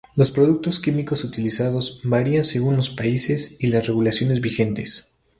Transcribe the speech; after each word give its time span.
Los 0.15 0.31
productos 0.31 0.79
químicos 0.79 1.23
utilizados 1.23 2.01
varían 2.03 2.43
según 2.43 2.75
los 2.75 2.89
países 2.89 3.55
y 3.59 3.67
las 3.67 3.85
regulaciones 3.85 4.41
vigentes. 4.41 5.09